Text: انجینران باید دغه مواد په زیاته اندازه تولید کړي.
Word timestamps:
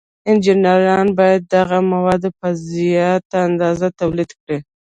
انجینران 0.29 1.07
باید 1.17 1.41
دغه 1.55 1.77
مواد 1.91 2.23
په 2.39 2.47
زیاته 2.71 3.37
اندازه 3.47 3.87
تولید 3.99 4.29
کړي. 4.39 4.57